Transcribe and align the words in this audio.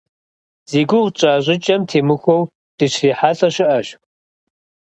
Зи 0.69 0.81
гугъу 0.89 1.09
тщӏа 1.17 1.33
щӏыкӏэм 1.43 1.81
темыхуэу 1.89 2.49
дыщрихьэлӏэ 2.77 3.49
щыӏэщ. 3.55 3.87